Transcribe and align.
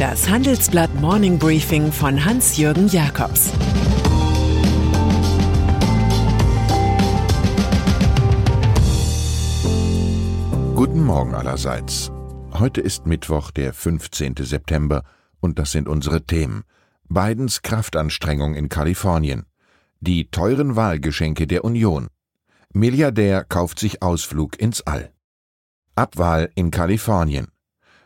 Das 0.00 0.30
Handelsblatt 0.30 0.94
Morning 0.94 1.38
Briefing 1.38 1.92
von 1.92 2.24
Hans-Jürgen 2.24 2.88
Jakobs 2.88 3.50
Guten 10.74 11.04
Morgen 11.04 11.34
allerseits. 11.34 12.10
Heute 12.50 12.80
ist 12.80 13.04
Mittwoch, 13.04 13.50
der 13.50 13.74
15. 13.74 14.36
September, 14.38 15.02
und 15.38 15.58
das 15.58 15.72
sind 15.72 15.86
unsere 15.86 16.24
Themen. 16.24 16.64
Bidens 17.10 17.60
Kraftanstrengung 17.60 18.54
in 18.54 18.70
Kalifornien. 18.70 19.44
Die 20.00 20.30
teuren 20.30 20.76
Wahlgeschenke 20.76 21.46
der 21.46 21.62
Union. 21.62 22.08
Milliardär 22.72 23.44
kauft 23.44 23.78
sich 23.78 24.00
Ausflug 24.00 24.58
ins 24.58 24.80
All. 24.80 25.12
Abwahl 25.94 26.50
in 26.54 26.70
Kalifornien. 26.70 27.48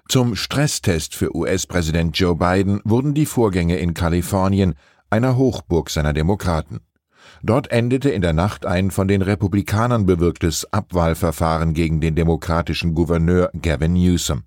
Zum 0.06 0.36
Stresstest 0.36 1.14
für 1.14 1.34
US-Präsident 1.34 2.16
Joe 2.18 2.36
Biden 2.36 2.80
wurden 2.84 3.14
die 3.14 3.24
Vorgänge 3.24 3.78
in 3.78 3.94
Kalifornien, 3.94 4.74
einer 5.08 5.36
Hochburg 5.38 5.88
seiner 5.88 6.12
Demokraten. 6.12 6.80
Dort 7.42 7.70
endete 7.70 8.10
in 8.10 8.20
der 8.20 8.34
Nacht 8.34 8.66
ein 8.66 8.90
von 8.90 9.08
den 9.08 9.22
Republikanern 9.22 10.04
bewirktes 10.04 10.70
Abwahlverfahren 10.72 11.72
gegen 11.72 12.02
den 12.02 12.14
demokratischen 12.14 12.94
Gouverneur 12.94 13.50
Gavin 13.60 13.94
Newsom. 13.94 14.42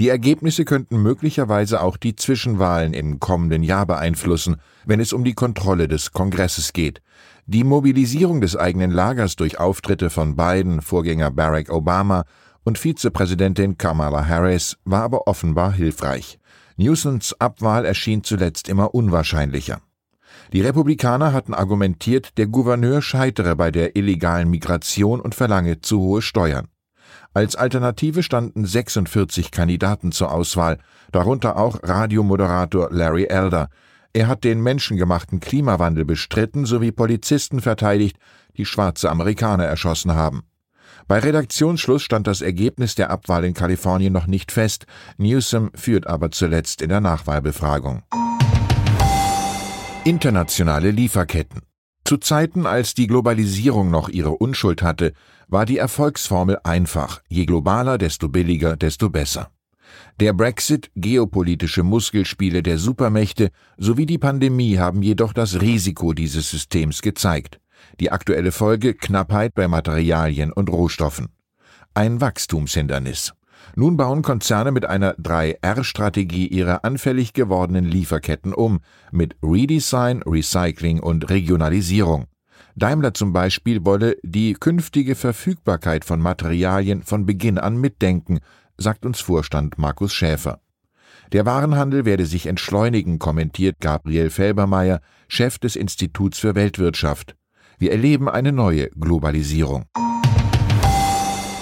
Die 0.00 0.08
Ergebnisse 0.08 0.64
könnten 0.64 1.00
möglicherweise 1.00 1.80
auch 1.80 1.96
die 1.96 2.16
Zwischenwahlen 2.16 2.92
im 2.92 3.20
kommenden 3.20 3.62
Jahr 3.62 3.86
beeinflussen, 3.86 4.56
wenn 4.84 4.98
es 4.98 5.12
um 5.12 5.22
die 5.22 5.34
Kontrolle 5.34 5.86
des 5.86 6.12
Kongresses 6.12 6.72
geht. 6.72 7.02
Die 7.46 7.64
Mobilisierung 7.64 8.40
des 8.40 8.56
eigenen 8.56 8.90
Lagers 8.90 9.36
durch 9.36 9.58
Auftritte 9.58 10.10
von 10.10 10.34
Biden, 10.34 10.82
Vorgänger 10.82 11.30
Barack 11.30 11.70
Obama 11.70 12.24
und 12.68 12.76
Vizepräsidentin 12.76 13.78
Kamala 13.78 14.28
Harris 14.28 14.76
war 14.84 15.02
aber 15.02 15.26
offenbar 15.26 15.72
hilfreich. 15.72 16.38
Newsons 16.76 17.34
Abwahl 17.40 17.86
erschien 17.86 18.22
zuletzt 18.22 18.68
immer 18.68 18.94
unwahrscheinlicher. 18.94 19.80
Die 20.52 20.60
Republikaner 20.60 21.32
hatten 21.32 21.54
argumentiert, 21.54 22.36
der 22.36 22.46
Gouverneur 22.46 23.00
scheitere 23.00 23.56
bei 23.56 23.70
der 23.70 23.96
illegalen 23.96 24.50
Migration 24.50 25.18
und 25.18 25.34
verlange 25.34 25.80
zu 25.80 25.98
hohe 25.98 26.20
Steuern. 26.20 26.68
Als 27.32 27.56
Alternative 27.56 28.22
standen 28.22 28.66
46 28.66 29.50
Kandidaten 29.50 30.12
zur 30.12 30.30
Auswahl, 30.30 30.76
darunter 31.10 31.56
auch 31.56 31.82
Radiomoderator 31.82 32.90
Larry 32.90 33.24
Elder. 33.24 33.70
Er 34.12 34.26
hat 34.26 34.44
den 34.44 34.62
menschengemachten 34.62 35.40
Klimawandel 35.40 36.04
bestritten 36.04 36.66
sowie 36.66 36.92
Polizisten 36.92 37.62
verteidigt, 37.62 38.18
die 38.58 38.66
schwarze 38.66 39.08
Amerikaner 39.08 39.64
erschossen 39.64 40.12
haben. 40.12 40.42
Bei 41.06 41.18
Redaktionsschluss 41.18 42.02
stand 42.02 42.26
das 42.26 42.40
Ergebnis 42.40 42.94
der 42.94 43.10
Abwahl 43.10 43.44
in 43.44 43.54
Kalifornien 43.54 44.12
noch 44.12 44.26
nicht 44.26 44.52
fest. 44.52 44.86
Newsom 45.16 45.70
führt 45.74 46.06
aber 46.06 46.30
zuletzt 46.30 46.82
in 46.82 46.88
der 46.88 47.00
Nachwahlbefragung. 47.00 48.02
Internationale 50.04 50.90
Lieferketten. 50.90 51.62
Zu 52.04 52.16
Zeiten, 52.16 52.64
als 52.64 52.94
die 52.94 53.06
Globalisierung 53.06 53.90
noch 53.90 54.08
ihre 54.08 54.30
Unschuld 54.30 54.80
hatte, 54.80 55.12
war 55.46 55.66
die 55.66 55.76
Erfolgsformel 55.76 56.58
einfach. 56.64 57.20
Je 57.28 57.44
globaler, 57.44 57.98
desto 57.98 58.28
billiger, 58.28 58.76
desto 58.76 59.10
besser. 59.10 59.50
Der 60.20 60.32
Brexit, 60.32 60.90
geopolitische 60.96 61.82
Muskelspiele 61.82 62.62
der 62.62 62.78
Supermächte 62.78 63.50
sowie 63.76 64.06
die 64.06 64.18
Pandemie 64.18 64.78
haben 64.78 65.02
jedoch 65.02 65.32
das 65.32 65.60
Risiko 65.60 66.12
dieses 66.12 66.50
Systems 66.50 67.02
gezeigt. 67.02 67.60
Die 68.00 68.12
aktuelle 68.12 68.52
Folge 68.52 68.94
Knappheit 68.94 69.54
bei 69.54 69.68
Materialien 69.68 70.52
und 70.52 70.70
Rohstoffen. 70.70 71.28
Ein 71.94 72.20
Wachstumshindernis. 72.20 73.32
Nun 73.74 73.96
bauen 73.96 74.22
Konzerne 74.22 74.72
mit 74.72 74.86
einer 74.86 75.14
3R-Strategie 75.14 76.46
ihre 76.46 76.84
anfällig 76.84 77.32
gewordenen 77.32 77.84
Lieferketten 77.84 78.54
um, 78.54 78.80
mit 79.10 79.36
Redesign, 79.42 80.22
Recycling 80.22 81.00
und 81.00 81.28
Regionalisierung. 81.28 82.26
Daimler 82.76 83.14
zum 83.14 83.32
Beispiel 83.32 83.84
wolle 83.84 84.16
die 84.22 84.54
künftige 84.54 85.14
Verfügbarkeit 85.14 86.04
von 86.04 86.20
Materialien 86.20 87.02
von 87.02 87.26
Beginn 87.26 87.58
an 87.58 87.76
mitdenken, 87.76 88.38
sagt 88.76 89.04
uns 89.04 89.20
Vorstand 89.20 89.78
Markus 89.78 90.14
Schäfer. 90.14 90.60
Der 91.32 91.44
Warenhandel 91.44 92.04
werde 92.04 92.24
sich 92.24 92.46
entschleunigen, 92.46 93.18
kommentiert 93.18 93.80
Gabriel 93.80 94.30
Felbermeier, 94.30 95.00
Chef 95.26 95.58
des 95.58 95.76
Instituts 95.76 96.38
für 96.38 96.54
Weltwirtschaft. 96.54 97.34
Wir 97.80 97.92
erleben 97.92 98.28
eine 98.28 98.50
neue 98.50 98.90
Globalisierung. 98.90 99.84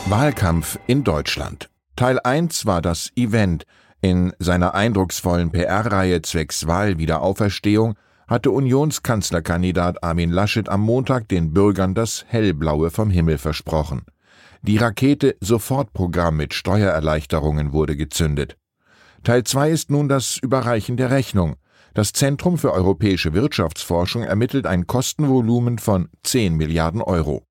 Wahlkampf 0.08 0.78
in 0.86 1.04
Deutschland. 1.04 1.68
Teil 1.94 2.18
1 2.18 2.64
war 2.64 2.80
das 2.80 3.10
Event. 3.16 3.64
In 4.00 4.32
seiner 4.38 4.74
eindrucksvollen 4.74 5.52
PR-Reihe 5.52 6.22
zwecks 6.22 6.66
Wahlwiederauferstehung 6.66 7.96
hatte 8.28 8.50
Unionskanzlerkandidat 8.50 10.02
Armin 10.02 10.30
Laschet 10.30 10.70
am 10.70 10.80
Montag 10.80 11.28
den 11.28 11.52
Bürgern 11.52 11.94
das 11.94 12.24
Hellblaue 12.28 12.90
vom 12.90 13.10
Himmel 13.10 13.36
versprochen. 13.36 14.06
Die 14.62 14.78
Rakete 14.78 15.36
Sofortprogramm 15.40 16.38
mit 16.38 16.54
Steuererleichterungen 16.54 17.74
wurde 17.74 17.94
gezündet. 17.94 18.56
Teil 19.22 19.44
2 19.44 19.70
ist 19.70 19.90
nun 19.90 20.08
das 20.08 20.38
Überreichen 20.38 20.96
der 20.96 21.10
Rechnung. 21.10 21.56
Das 21.96 22.12
Zentrum 22.12 22.58
für 22.58 22.74
europäische 22.74 23.32
Wirtschaftsforschung 23.32 24.22
ermittelt 24.22 24.66
ein 24.66 24.86
Kostenvolumen 24.86 25.78
von 25.78 26.10
10 26.24 26.54
Milliarden 26.54 27.00
Euro. 27.00 27.46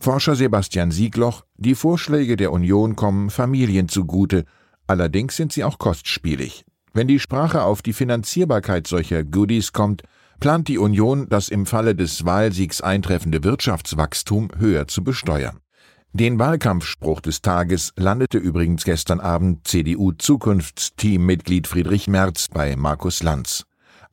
Forscher 0.00 0.36
Sebastian 0.36 0.90
Siegloch, 0.90 1.44
die 1.58 1.74
Vorschläge 1.74 2.36
der 2.36 2.50
Union 2.50 2.96
kommen 2.96 3.28
Familien 3.28 3.90
zugute, 3.90 4.46
allerdings 4.86 5.36
sind 5.36 5.52
sie 5.52 5.64
auch 5.64 5.76
kostspielig. 5.76 6.64
Wenn 6.94 7.08
die 7.08 7.20
Sprache 7.20 7.62
auf 7.62 7.82
die 7.82 7.92
Finanzierbarkeit 7.92 8.86
solcher 8.86 9.22
Goodies 9.22 9.74
kommt, 9.74 10.02
plant 10.40 10.68
die 10.68 10.78
Union, 10.78 11.28
das 11.28 11.50
im 11.50 11.66
Falle 11.66 11.94
des 11.94 12.24
Wahlsiegs 12.24 12.80
eintreffende 12.80 13.44
Wirtschaftswachstum 13.44 14.48
höher 14.56 14.88
zu 14.88 15.04
besteuern. 15.04 15.58
Den 16.14 16.38
Wahlkampfspruch 16.38 17.20
des 17.20 17.42
Tages 17.42 17.92
landete 17.96 18.38
übrigens 18.38 18.84
gestern 18.84 19.20
Abend 19.20 19.68
CDU-Zukunftsteammitglied 19.68 21.66
Friedrich 21.66 22.08
Merz 22.08 22.48
bei 22.48 22.76
Markus 22.76 23.22
Lanz. 23.22 23.66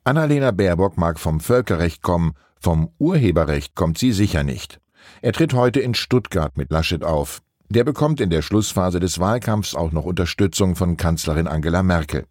Annalena 0.08 0.52
Baerbock 0.52 0.98
mag 0.98 1.20
vom 1.20 1.42
Völkerrecht 1.42 2.02
kommen, 2.02 2.32
vom 2.62 2.92
Urheberrecht 2.98 3.76
kommt 3.76 3.98
sie 3.98 4.14
sicher 4.14 4.46
nicht. 4.46 4.80
Er 5.22 5.34
tritt 5.34 5.54
heute 5.54 5.82
in 5.82 5.96
Stuttgart 5.96 6.56
mit 6.56 6.72
Laschet 6.72 7.04
auf. 7.04 7.42
Der 7.68 7.84
bekommt 7.84 8.22
in 8.22 8.30
der 8.30 8.42
Schlussphase 8.42 9.02
des 9.02 9.20
Wahlkampfs 9.20 9.76
auch 9.76 9.92
noch 9.92 10.06
Unterstützung 10.06 10.78
von 10.78 10.96
Kanzlerin 10.96 11.46
Angela 11.46 11.84
Merkel. 11.84 12.24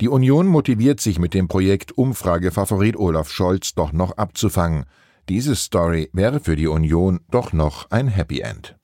Die 0.00 0.06
Union 0.06 0.46
motiviert 0.46 1.00
sich 1.00 1.18
mit 1.18 1.34
dem 1.34 1.48
Projekt 1.48 1.90
Umfragefavorit 1.90 2.96
Olaf 2.96 3.30
Scholz 3.30 3.74
doch 3.74 3.92
noch 3.92 4.12
abzufangen. 4.16 4.84
Diese 5.28 5.56
Story 5.56 6.10
wäre 6.12 6.38
für 6.38 6.54
die 6.54 6.68
Union 6.68 7.18
doch 7.32 7.52
noch 7.52 7.90
ein 7.90 8.06
Happy 8.06 8.42
End. 8.42 8.76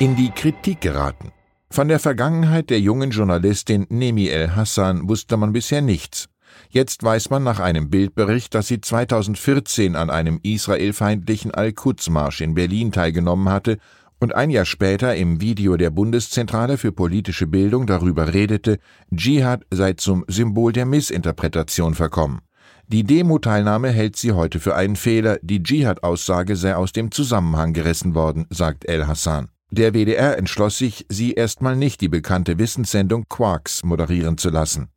In 0.00 0.16
die 0.16 0.32
Kritik 0.32 0.80
geraten. 0.80 1.30
Von 1.70 1.86
der 1.86 2.00
Vergangenheit 2.00 2.68
der 2.70 2.80
jungen 2.80 3.10
Journalistin 3.10 3.86
Nemi 3.90 4.26
El 4.26 4.56
Hassan 4.56 5.08
wusste 5.08 5.36
man 5.36 5.52
bisher 5.52 5.82
nichts. 5.82 6.28
Jetzt 6.70 7.02
weiß 7.02 7.30
man 7.30 7.42
nach 7.42 7.60
einem 7.60 7.90
Bildbericht, 7.90 8.54
dass 8.54 8.68
sie 8.68 8.80
2014 8.80 9.96
an 9.96 10.10
einem 10.10 10.40
israelfeindlichen 10.42 11.52
Al-Quds-Marsch 11.52 12.40
in 12.40 12.54
Berlin 12.54 12.92
teilgenommen 12.92 13.48
hatte 13.48 13.78
und 14.20 14.34
ein 14.34 14.50
Jahr 14.50 14.64
später 14.64 15.14
im 15.16 15.40
Video 15.40 15.76
der 15.76 15.90
Bundeszentrale 15.90 16.76
für 16.76 16.92
politische 16.92 17.46
Bildung 17.46 17.86
darüber 17.86 18.34
redete, 18.34 18.78
Dschihad 19.14 19.64
sei 19.70 19.92
zum 19.94 20.24
Symbol 20.28 20.72
der 20.72 20.86
Missinterpretation 20.86 21.94
verkommen. 21.94 22.40
Die 22.88 23.04
Demo-Teilnahme 23.04 23.90
hält 23.90 24.16
sie 24.16 24.32
heute 24.32 24.60
für 24.60 24.74
einen 24.74 24.96
Fehler, 24.96 25.38
die 25.42 25.62
Dschihad-Aussage 25.62 26.56
sei 26.56 26.74
aus 26.74 26.92
dem 26.92 27.10
Zusammenhang 27.10 27.74
gerissen 27.74 28.14
worden, 28.14 28.46
sagt 28.50 28.86
El 28.86 29.06
Hassan. 29.06 29.50
Der 29.70 29.92
WDR 29.92 30.38
entschloss 30.38 30.78
sich, 30.78 31.04
sie 31.10 31.34
erstmal 31.34 31.76
nicht 31.76 32.00
die 32.00 32.08
bekannte 32.08 32.58
Wissenssendung 32.58 33.26
Quarks 33.28 33.84
moderieren 33.84 34.38
zu 34.38 34.48
lassen. 34.48 34.88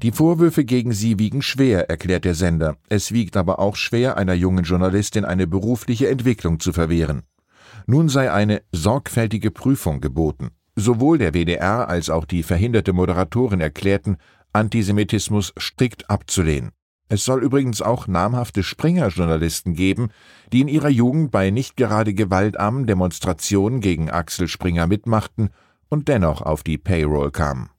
Die 0.00 0.12
Vorwürfe 0.12 0.64
gegen 0.64 0.92
sie 0.92 1.18
wiegen 1.18 1.42
schwer, 1.42 1.90
erklärt 1.90 2.24
der 2.24 2.36
Sender. 2.36 2.76
Es 2.88 3.10
wiegt 3.10 3.36
aber 3.36 3.58
auch 3.58 3.74
schwer, 3.74 4.16
einer 4.16 4.34
jungen 4.34 4.62
Journalistin 4.62 5.24
eine 5.24 5.48
berufliche 5.48 6.08
Entwicklung 6.08 6.60
zu 6.60 6.72
verwehren. 6.72 7.24
Nun 7.86 8.08
sei 8.08 8.30
eine 8.30 8.62
sorgfältige 8.70 9.50
Prüfung 9.50 10.00
geboten. 10.00 10.50
Sowohl 10.76 11.18
der 11.18 11.34
WDR 11.34 11.88
als 11.88 12.10
auch 12.10 12.26
die 12.26 12.44
verhinderte 12.44 12.92
Moderatorin 12.92 13.60
erklärten, 13.60 14.18
Antisemitismus 14.52 15.52
strikt 15.58 16.08
abzulehnen. 16.08 16.70
Es 17.08 17.24
soll 17.24 17.42
übrigens 17.42 17.82
auch 17.82 18.06
namhafte 18.06 18.62
Springer-Journalisten 18.62 19.74
geben, 19.74 20.10
die 20.52 20.60
in 20.60 20.68
ihrer 20.68 20.90
Jugend 20.90 21.32
bei 21.32 21.50
nicht 21.50 21.76
gerade 21.76 22.14
gewaltarmen 22.14 22.86
Demonstrationen 22.86 23.80
gegen 23.80 24.10
Axel 24.10 24.46
Springer 24.46 24.86
mitmachten 24.86 25.50
und 25.88 26.06
dennoch 26.06 26.42
auf 26.42 26.62
die 26.62 26.78
Payroll 26.78 27.32
kamen. 27.32 27.70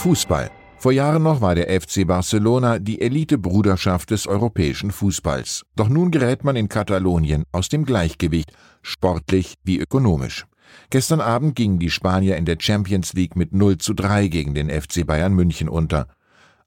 Fußball. 0.00 0.50
Vor 0.78 0.92
Jahren 0.92 1.24
noch 1.24 1.42
war 1.42 1.54
der 1.54 1.78
FC 1.78 2.06
Barcelona 2.06 2.78
die 2.78 3.02
Elite-Bruderschaft 3.02 4.10
des 4.10 4.26
europäischen 4.26 4.92
Fußballs. 4.92 5.66
Doch 5.76 5.90
nun 5.90 6.10
gerät 6.10 6.42
man 6.42 6.56
in 6.56 6.70
Katalonien 6.70 7.44
aus 7.52 7.68
dem 7.68 7.84
Gleichgewicht, 7.84 8.50
sportlich 8.80 9.56
wie 9.62 9.78
ökonomisch. 9.78 10.46
Gestern 10.88 11.20
Abend 11.20 11.54
gingen 11.54 11.78
die 11.78 11.90
Spanier 11.90 12.38
in 12.38 12.46
der 12.46 12.56
Champions 12.58 13.12
League 13.12 13.36
mit 13.36 13.52
0 13.52 13.76
zu 13.76 13.92
3 13.92 14.28
gegen 14.28 14.54
den 14.54 14.70
FC 14.70 15.06
Bayern 15.06 15.34
München 15.34 15.68
unter. 15.68 16.06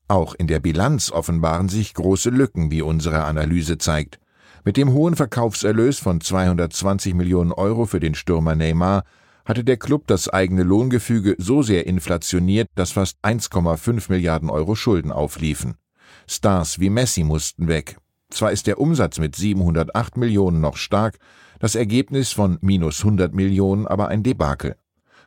Auch 0.08 0.36
in 0.36 0.46
der 0.46 0.60
Bilanz 0.60 1.10
offenbaren 1.10 1.70
sich 1.70 1.96
große 1.96 2.30
Lücken, 2.30 2.70
wie 2.70 2.84
unsere 2.84 3.24
Analyse 3.24 3.80
zeigt. 3.80 4.20
Mit 4.64 4.78
dem 4.78 4.94
hohen 4.94 5.16
Verkaufserlös 5.16 5.98
von 5.98 6.22
220 6.22 7.16
Millionen 7.16 7.52
Euro 7.52 7.88
für 7.88 8.00
den 8.00 8.14
Stürmer 8.14 8.54
Neymar 8.54 9.02
hatte 9.46 9.64
der 9.64 9.78
Club 9.78 10.08
das 10.08 10.30
eigene 10.30 10.64
Lohngefüge 10.64 11.36
so 11.38 11.62
sehr 11.62 11.86
inflationiert, 11.86 12.70
dass 12.76 12.92
fast 12.92 13.18
1,5 13.24 14.10
Milliarden 14.10 14.50
Euro 14.50 14.76
Schulden 14.76 15.12
aufliefen. 15.12 15.76
Stars 16.28 16.80
wie 16.80 16.90
Messi 16.90 17.24
mussten 17.24 17.68
weg. 17.68 17.98
Zwar 18.30 18.52
ist 18.52 18.68
der 18.68 18.80
Umsatz 18.80 19.20
mit 19.20 19.36
708 19.36 20.18
Millionen 20.18 20.62
noch 20.62 20.78
stark, 20.78 21.18
das 21.60 21.76
Ergebnis 21.76 22.32
von 22.32 22.58
minus 22.62 23.00
100 23.00 23.34
Millionen 23.34 23.88
aber 23.88 24.08
ein 24.08 24.24
Debakel. 24.24 24.76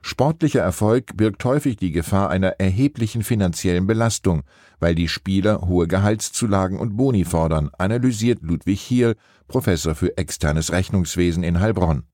Sportlicher 0.02 0.60
Erfolg 0.60 1.16
birgt 1.16 1.44
häufig 1.44 1.76
die 1.76 1.90
Gefahr 1.90 2.30
einer 2.30 2.60
erheblichen 2.60 3.22
finanziellen 3.22 3.86
Belastung, 3.86 4.42
weil 4.78 4.94
die 4.94 5.08
Spieler 5.08 5.62
hohe 5.62 5.88
Gehaltszulagen 5.88 6.78
und 6.78 6.96
Boni 6.96 7.24
fordern, 7.24 7.70
analysiert 7.78 8.40
Ludwig 8.42 8.80
Hiel, 8.80 9.16
Professor 9.48 9.94
für 9.94 10.16
externes 10.16 10.72
Rechnungswesen 10.72 11.42
in 11.42 11.60
Heilbronn. 11.60 12.04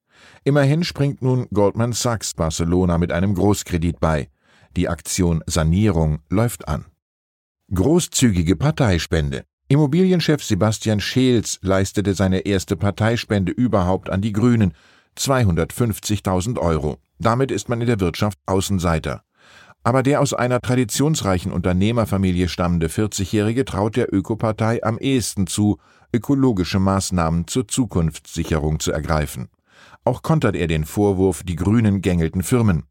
Immerhin 0.44 0.83
springt 0.83 1.23
nun 1.23 1.47
Goldman 1.55 1.93
Sachs 1.93 2.35
Barcelona 2.35 2.99
mit 2.99 3.12
einem 3.12 3.35
Großkredit 3.35 4.00
bei. 4.00 4.29
Die 4.77 4.89
Aktion 4.89 5.43
Sanierung 5.47 6.19
läuft 6.31 6.67
an. 6.67 6.87
Großzügige 7.73 8.56
Parteispende. 8.56 9.44
Immobilienchef 9.69 10.43
Sebastian 10.43 10.99
Scheels 10.99 11.61
leistete 11.62 12.15
seine 12.15 12.41
erste 12.41 12.77
Parteispende 12.77 13.53
überhaupt 13.53 14.11
an 14.11 14.21
die 14.21 14.33
Grünen, 14.33 14.75
250.000 15.17 16.59
Euro. 16.59 16.99
Damit 17.21 17.53
ist 17.53 17.69
man 17.69 17.81
in 17.81 17.87
der 17.87 18.00
Wirtschaft 18.00 18.39
Außenseiter. 18.47 19.23
Aber 19.85 20.03
der 20.03 20.21
aus 20.21 20.35
einer 20.35 20.61
traditionsreichen 20.61 21.53
Unternehmerfamilie 21.53 22.49
stammende 22.49 22.89
40-Jährige 22.89 23.65
traut 23.65 23.94
der 23.94 24.12
Ökopartei 24.12 24.83
am 24.83 24.99
ehesten 24.99 25.47
zu, 25.47 25.79
ökologische 26.12 26.81
Maßnahmen 26.81 27.47
zur 27.47 27.69
Zukunftssicherung 27.69 28.81
zu 28.81 28.91
ergreifen. 28.91 29.49
Auch 30.05 30.23
kontert 30.23 30.56
er 30.56 30.67
den 30.67 30.84
Vorwurf, 30.84 31.43
die 31.43 31.56
Grünen 31.56 32.02
gängelten 32.02 32.43
Firmen. 32.43 32.84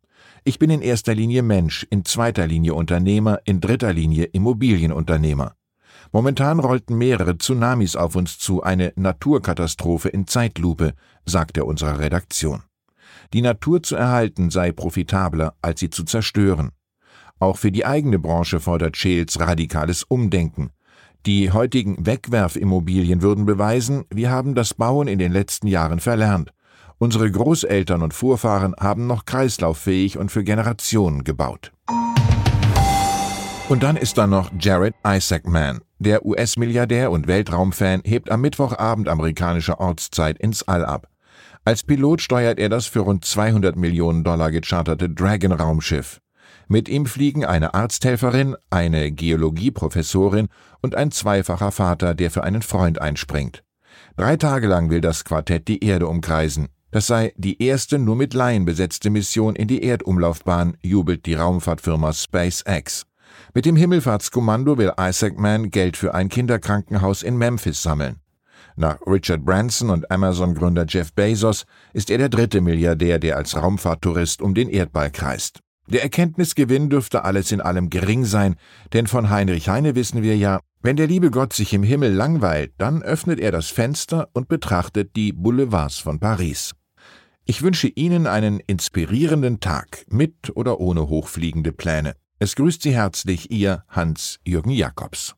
Ich 0.43 0.59
bin 0.59 0.69
in 0.69 0.81
erster 0.81 1.13
Linie 1.13 1.43
Mensch, 1.43 1.85
in 1.89 2.05
zweiter 2.05 2.47
Linie 2.47 2.73
Unternehmer, 2.73 3.39
in 3.45 3.61
dritter 3.61 3.93
Linie 3.93 4.25
Immobilienunternehmer. 4.25 5.55
Momentan 6.11 6.59
rollten 6.59 6.97
mehrere 6.97 7.37
Tsunamis 7.37 7.95
auf 7.95 8.15
uns 8.15 8.37
zu, 8.37 8.63
eine 8.63 8.91
Naturkatastrophe 8.95 10.09
in 10.09 10.27
Zeitlupe, 10.27 10.93
sagt 11.25 11.57
er 11.57 11.67
unserer 11.67 11.99
Redaktion. 11.99 12.63
Die 13.33 13.41
Natur 13.41 13.83
zu 13.83 13.95
erhalten 13.95 14.49
sei 14.49 14.71
profitabler, 14.71 15.55
als 15.61 15.79
sie 15.79 15.89
zu 15.89 16.03
zerstören. 16.03 16.71
Auch 17.39 17.57
für 17.57 17.71
die 17.71 17.85
eigene 17.85 18.19
Branche 18.19 18.59
fordert 18.59 18.97
Scheels 18.97 19.39
radikales 19.39 20.03
Umdenken. 20.03 20.71
Die 21.25 21.51
heutigen 21.51 22.05
Wegwerfimmobilien 22.05 23.21
würden 23.21 23.45
beweisen, 23.45 24.05
wir 24.09 24.31
haben 24.31 24.55
das 24.55 24.73
Bauen 24.73 25.07
in 25.07 25.19
den 25.19 25.31
letzten 25.31 25.67
Jahren 25.67 25.99
verlernt. 25.99 26.51
Unsere 27.01 27.31
Großeltern 27.31 28.03
und 28.03 28.13
Vorfahren 28.13 28.75
haben 28.79 29.07
noch 29.07 29.25
kreislauffähig 29.25 30.19
und 30.19 30.31
für 30.31 30.43
Generationen 30.43 31.23
gebaut. 31.23 31.71
Und 33.69 33.81
dann 33.81 33.97
ist 33.97 34.19
da 34.19 34.27
noch 34.27 34.51
Jared 34.59 34.93
Isaacman. 35.03 35.79
Der 35.97 36.23
US-Milliardär 36.23 37.09
und 37.09 37.25
Weltraumfan 37.25 38.03
hebt 38.05 38.29
am 38.29 38.41
Mittwochabend 38.41 39.09
amerikanischer 39.09 39.79
Ortszeit 39.79 40.37
ins 40.37 40.61
All 40.67 40.85
ab. 40.85 41.07
Als 41.65 41.81
Pilot 41.81 42.21
steuert 42.21 42.59
er 42.59 42.69
das 42.69 42.85
für 42.85 42.99
rund 42.99 43.25
200 43.25 43.75
Millionen 43.75 44.23
Dollar 44.23 44.51
gecharterte 44.51 45.09
Dragon-Raumschiff. 45.09 46.21
Mit 46.67 46.87
ihm 46.87 47.07
fliegen 47.07 47.45
eine 47.45 47.73
Arzthelferin, 47.73 48.55
eine 48.69 49.11
Geologieprofessorin 49.11 50.49
und 50.83 50.93
ein 50.93 51.09
zweifacher 51.09 51.71
Vater, 51.71 52.13
der 52.13 52.29
für 52.29 52.43
einen 52.43 52.61
Freund 52.61 53.01
einspringt. 53.01 53.63
Drei 54.17 54.37
Tage 54.37 54.67
lang 54.67 54.91
will 54.91 55.01
das 55.01 55.25
Quartett 55.25 55.67
die 55.67 55.83
Erde 55.83 56.07
umkreisen. 56.07 56.67
Das 56.91 57.07
sei 57.07 57.33
die 57.37 57.63
erste 57.63 57.99
nur 57.99 58.17
mit 58.17 58.33
Laien 58.33 58.65
besetzte 58.65 59.09
Mission 59.09 59.55
in 59.55 59.69
die 59.69 59.81
Erdumlaufbahn, 59.81 60.77
jubelt 60.83 61.25
die 61.25 61.35
Raumfahrtfirma 61.35 62.11
SpaceX. 62.11 63.05
Mit 63.53 63.65
dem 63.65 63.77
Himmelfahrtskommando 63.77 64.77
will 64.77 64.91
Isaac 64.99 65.39
Mann 65.39 65.71
Geld 65.71 65.95
für 65.95 66.13
ein 66.13 66.27
Kinderkrankenhaus 66.27 67.23
in 67.23 67.37
Memphis 67.37 67.81
sammeln. 67.81 68.17
Nach 68.75 68.99
Richard 69.07 69.45
Branson 69.45 69.89
und 69.89 70.11
Amazon-Gründer 70.11 70.85
Jeff 70.87 71.13
Bezos 71.13 71.65
ist 71.93 72.09
er 72.09 72.17
der 72.17 72.29
dritte 72.29 72.59
Milliardär, 72.59 73.19
der 73.19 73.37
als 73.37 73.55
Raumfahrttourist 73.55 74.41
um 74.41 74.53
den 74.53 74.69
Erdball 74.69 75.11
kreist. 75.11 75.59
Der 75.87 76.03
Erkenntnisgewinn 76.03 76.89
dürfte 76.89 77.23
alles 77.23 77.51
in 77.51 77.61
allem 77.61 77.89
gering 77.89 78.25
sein, 78.25 78.55
denn 78.93 79.07
von 79.07 79.29
Heinrich 79.29 79.69
Heine 79.69 79.95
wissen 79.95 80.23
wir 80.23 80.37
ja, 80.37 80.59
wenn 80.81 80.95
der 80.95 81.07
liebe 81.07 81.31
Gott 81.31 81.53
sich 81.53 81.73
im 81.73 81.83
Himmel 81.83 82.13
langweilt, 82.13 82.73
dann 82.77 83.01
öffnet 83.01 83.39
er 83.39 83.51
das 83.51 83.67
Fenster 83.67 84.29
und 84.33 84.47
betrachtet 84.47 85.15
die 85.15 85.31
Boulevards 85.31 85.99
von 85.99 86.19
Paris. 86.19 86.71
Ich 87.45 87.63
wünsche 87.63 87.87
Ihnen 87.87 88.27
einen 88.27 88.59
inspirierenden 88.59 89.59
Tag 89.59 90.05
mit 90.07 90.55
oder 90.55 90.79
ohne 90.79 91.09
hochfliegende 91.09 91.73
Pläne. 91.73 92.15
Es 92.37 92.55
grüßt 92.55 92.83
Sie 92.83 92.93
herzlich 92.93 93.49
Ihr 93.51 93.83
Hans-Jürgen 93.89 94.71
Jakobs. 94.71 95.35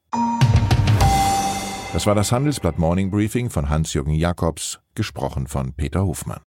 Das 1.93 2.05
war 2.05 2.15
das 2.15 2.31
Handelsblatt 2.31 2.77
Morning 2.77 3.09
Briefing 3.09 3.49
von 3.49 3.69
Hans-Jürgen 3.69 4.15
Jakobs, 4.15 4.79
gesprochen 4.95 5.47
von 5.47 5.73
Peter 5.73 6.03
Hofmann. 6.03 6.41